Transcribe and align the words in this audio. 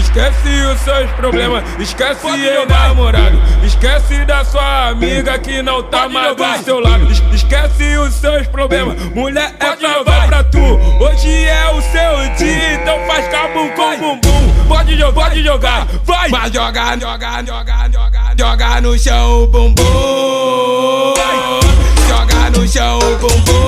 esquece 0.00 0.48
os 0.72 0.80
seus 0.80 1.10
problemas, 1.12 1.62
esquece 1.78 2.26
o 2.26 2.66
namorado, 2.66 3.40
esquece 3.64 4.24
da 4.24 4.44
sua 4.44 4.88
amiga 4.88 5.38
que 5.38 5.62
não 5.62 5.82
tá 5.82 6.08
mais 6.08 6.34
do 6.34 6.64
seu 6.64 6.80
lado, 6.80 7.06
esquece 7.32 7.96
os 7.98 8.14
seus 8.14 8.46
problemas, 8.46 8.98
mulher 9.14 9.54
é 9.60 9.76
pra 9.76 10.26
pra 10.26 10.44
tu. 10.44 10.58
Hoje 10.58 11.44
é 11.44 11.70
o 11.70 11.82
seu 11.82 12.36
dia, 12.36 12.74
então 12.74 12.98
faz 13.06 13.28
cabo 13.28 13.68
com 13.70 13.98
bumbum. 13.98 14.66
Pode 14.68 14.96
jogar, 14.96 15.12
pode 15.12 15.42
jogar, 15.42 15.86
vai, 16.04 16.30
vai. 16.30 16.52
Jogar, 16.52 16.98
jogar, 16.98 17.44
jogar, 17.44 17.92
jogar, 17.92 18.34
jogar 18.38 18.82
no 18.82 18.98
chão 18.98 19.42
o 19.42 19.46
bumbum. 19.46 21.14
Joga 22.08 22.50
no 22.50 22.66
chão 22.68 22.98
o 22.98 23.16
bumbum. 23.18 23.59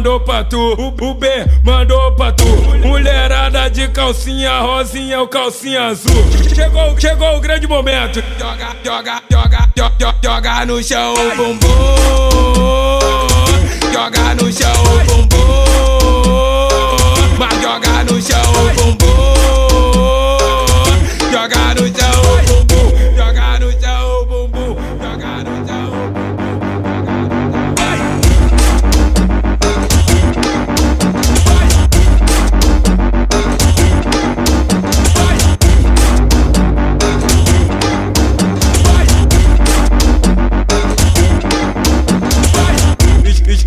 Mandou 0.00 0.18
pra 0.20 0.42
tu, 0.42 0.56
o, 0.58 1.10
o 1.10 1.14
B 1.14 1.26
mandou 1.62 2.12
pra 2.12 2.32
tu. 2.32 2.46
Mulherada 2.82 3.68
de 3.68 3.86
calcinha 3.88 4.60
rosinha, 4.60 5.20
o 5.20 5.28
calcinha 5.28 5.88
azul. 5.88 6.24
Chegou, 6.54 6.98
chegou 6.98 7.36
o 7.36 7.40
grande 7.40 7.66
momento. 7.66 8.22
Joga, 8.38 8.74
joga, 8.82 9.22
joga, 9.30 9.68
joga, 9.76 10.14
joga 10.24 10.64
no 10.64 10.82
chão 10.82 11.12
o 11.12 11.36
bumbum. 11.36 12.49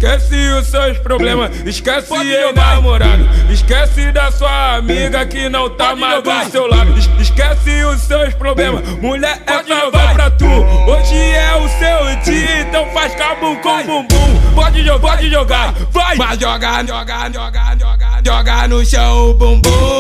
Esquece 0.04 0.36
os 0.60 0.68
seus 0.68 0.98
problemas, 0.98 1.50
esquece 1.66 2.12
o 2.12 2.54
namorado, 2.54 3.26
esquece 3.50 4.12
da 4.12 4.30
sua 4.34 4.76
amiga 4.76 5.26
que 5.26 5.48
não 5.48 5.70
tá 5.70 5.96
mais 5.96 6.22
do 6.22 6.52
seu 6.52 6.68
lado, 6.68 6.94
Es- 7.00 7.10
esquece 7.22 7.86
os 7.86 8.02
seus 8.02 8.34
problemas, 8.34 8.86
mulher 9.00 9.42
é 9.48 9.60
pra 9.64 10.14
pra 10.14 10.30
tu. 10.32 10.44
Hoje 10.46 11.16
é 11.16 11.56
o 11.56 11.70
seu 11.80 12.22
dia, 12.34 12.60
então 12.64 12.86
faz 12.94 13.16
cabo 13.16 13.56
com 13.62 13.82
bumbum. 13.86 14.42
Pode 14.54 14.84
jogar, 14.84 15.00
pode 15.00 15.30
jogar, 15.30 15.74
vai, 15.90 16.18
vai. 16.18 16.38
Jogar, 16.38 16.86
jogar, 16.86 17.32
jogar, 17.32 17.80
jogar, 17.80 18.22
jogar 18.26 18.68
no 18.68 18.86
chão 18.86 19.30
o 19.30 19.34
bumbum. 19.36 19.93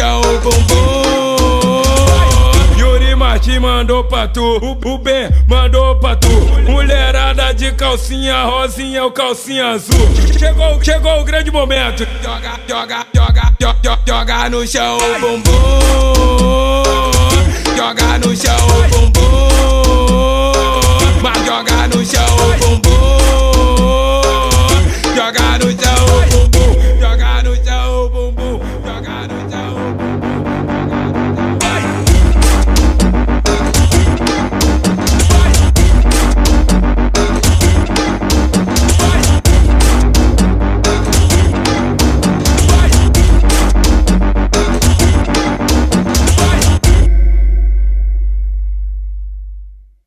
deixa 0.00 0.16
o 0.16 0.38
bumbum. 0.40 1.82
Yuri 2.78 3.14
Marti 3.14 3.58
mandou 3.58 4.02
pra 4.04 4.26
tu, 4.26 4.56
o 4.56 4.98
Ben 4.98 5.28
mandou 5.46 5.94
pra 5.96 6.16
tu. 6.16 6.30
Mulherada 6.66 7.52
de 7.52 7.70
calcinha 7.72 8.44
rosinha 8.44 9.04
ou 9.04 9.12
calcinha 9.12 9.72
azul. 9.72 10.08
Chegou, 10.38 10.82
chegou 10.82 11.20
o 11.20 11.24
grande 11.24 11.50
momento. 11.50 12.06
Joga, 12.22 12.58
joga, 12.66 13.06
joga, 13.14 13.52
joga, 13.60 13.98
joga 14.06 14.48
no 14.48 14.66
chão 14.66 14.96
o 14.96 15.20
bumbum. 15.20 15.52
Joga 17.76 18.18
no 18.18 18.34
chão. 18.34 18.59